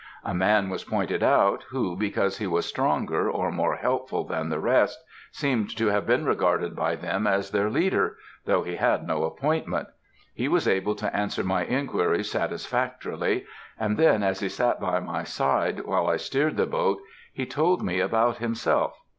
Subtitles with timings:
[0.25, 4.57] A man was pointed out, who, because he was stronger or more helpful than the
[4.59, 4.97] rest,
[5.31, 9.89] seemed to have been regarded by them as their leader, though he had no appointment.
[10.33, 13.45] He was able to answer my inquiries satisfactorily,
[13.79, 16.97] and then as he sat by my side, while I steered the boat,
[17.31, 18.97] he told me about himself.